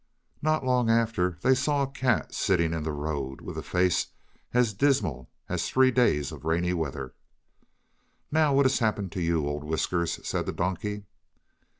Not 0.41 0.65
long 0.65 0.89
after 0.89 1.37
they 1.43 1.53
saw 1.53 1.83
a 1.83 1.87
cat 1.91 2.33
sitting 2.33 2.73
in 2.73 2.81
the 2.81 2.91
road, 2.91 3.39
with 3.39 3.55
a 3.55 3.61
face 3.61 4.07
as 4.51 4.73
dismal 4.73 5.29
as 5.47 5.69
three 5.69 5.91
days 5.91 6.31
of 6.31 6.43
rainy 6.43 6.73
weather. 6.73 7.13
"Now 8.31 8.51
what 8.55 8.65
has 8.65 8.79
happened 8.79 9.11
to 9.11 9.21
you, 9.21 9.45
old 9.45 9.63
Whiskers?" 9.63 10.19
said 10.27 10.47
the 10.47 10.53
donkey. 10.53 11.03